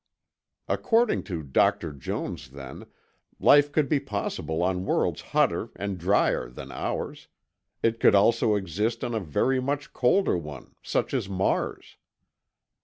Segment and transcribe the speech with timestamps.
[0.67, 1.93] According to Dr.
[1.93, 2.87] Jones, then,
[3.39, 7.27] life could be possible on worlds hotter and drier than ours;
[7.83, 11.97] it could also exist on a very much colder one, such as Mars.